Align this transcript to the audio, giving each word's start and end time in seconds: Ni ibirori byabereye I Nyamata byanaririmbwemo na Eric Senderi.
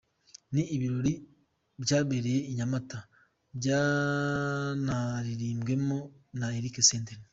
Ni 0.53 0.63
ibirori 0.75 1.13
byabereye 1.83 2.39
I 2.51 2.53
Nyamata 2.57 2.99
byanaririmbwemo 3.57 5.99
na 6.39 6.47
Eric 6.57 6.75
Senderi. 6.89 7.23